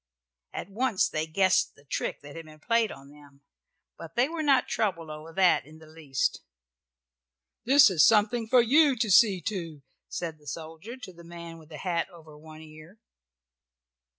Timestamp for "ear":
12.63-12.97